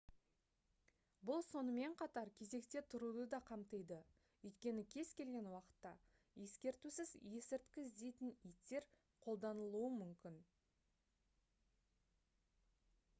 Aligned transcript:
бұл 1.29 1.43
сонымен 1.47 1.91
қатар 1.99 2.31
кезекте 2.39 2.81
тұруды 2.93 3.25
да 3.33 3.39
қамтиді 3.49 3.99
өйткені 4.49 4.85
кез 4.95 5.11
келген 5.21 5.49
уақытта 5.51 5.91
ескертусіз 6.47 7.13
есірткі 7.41 7.85
іздейтін 7.91 8.33
иттер 8.51 8.91
өолданылуы 8.97 9.95
мүмкін 10.01 10.43